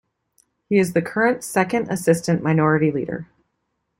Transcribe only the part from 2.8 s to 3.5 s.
Leader.